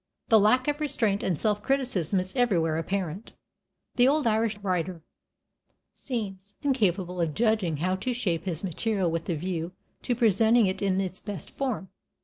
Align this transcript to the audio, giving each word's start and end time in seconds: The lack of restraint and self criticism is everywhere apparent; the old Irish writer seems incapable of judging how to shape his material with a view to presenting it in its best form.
The 0.29 0.39
lack 0.39 0.67
of 0.67 0.79
restraint 0.79 1.21
and 1.21 1.39
self 1.39 1.61
criticism 1.61 2.19
is 2.19 2.35
everywhere 2.35 2.79
apparent; 2.79 3.33
the 3.97 4.07
old 4.07 4.25
Irish 4.25 4.57
writer 4.57 5.03
seems 5.95 6.55
incapable 6.63 7.21
of 7.21 7.35
judging 7.35 7.77
how 7.77 7.97
to 7.97 8.11
shape 8.11 8.45
his 8.45 8.63
material 8.63 9.11
with 9.11 9.29
a 9.29 9.35
view 9.35 9.73
to 10.01 10.15
presenting 10.15 10.65
it 10.65 10.81
in 10.81 10.99
its 10.99 11.19
best 11.19 11.51
form. 11.51 11.89